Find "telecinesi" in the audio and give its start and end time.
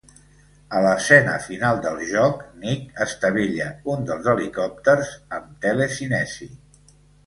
5.71-6.55